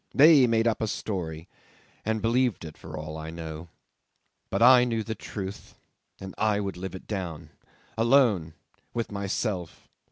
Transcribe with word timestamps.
They 0.15 0.47
made 0.47 0.67
up 0.67 0.81
a 0.81 0.87
story, 0.87 1.47
and 2.03 2.23
believed 2.23 2.65
it 2.65 2.75
for 2.75 2.97
all 2.97 3.17
I 3.17 3.29
know. 3.29 3.69
But 4.49 4.63
I 4.63 4.83
knew 4.83 5.03
the 5.03 5.13
truth, 5.13 5.75
and 6.19 6.33
I 6.39 6.59
would 6.59 6.75
live 6.75 6.95
it 6.95 7.05
down 7.05 7.51
alone, 7.99 8.55
with 8.95 9.11
myself. 9.11 9.87